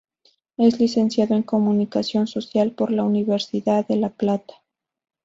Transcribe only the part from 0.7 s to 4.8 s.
Licenciado en Comunicación Social por la Universidad de La Plata.